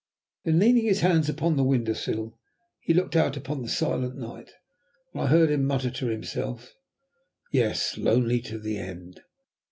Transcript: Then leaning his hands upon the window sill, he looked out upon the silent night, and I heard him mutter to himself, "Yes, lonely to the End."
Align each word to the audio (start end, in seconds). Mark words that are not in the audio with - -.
Then 0.45 0.57
leaning 0.57 0.85
his 0.85 1.01
hands 1.01 1.29
upon 1.29 1.55
the 1.57 1.63
window 1.63 1.93
sill, 1.93 2.39
he 2.79 2.91
looked 2.91 3.15
out 3.15 3.37
upon 3.37 3.61
the 3.61 3.69
silent 3.69 4.17
night, 4.17 4.49
and 5.13 5.21
I 5.21 5.27
heard 5.27 5.51
him 5.51 5.63
mutter 5.65 5.91
to 5.91 6.07
himself, 6.07 6.73
"Yes, 7.51 7.99
lonely 7.99 8.41
to 8.41 8.57
the 8.57 8.79
End." 8.79 9.21